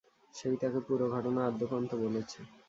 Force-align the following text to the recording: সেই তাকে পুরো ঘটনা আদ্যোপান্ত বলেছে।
সেই 0.33 0.55
তাকে 0.61 0.79
পুরো 0.87 1.05
ঘটনা 1.15 1.41
আদ্যোপান্ত 1.49 1.89
বলেছে। 2.03 2.39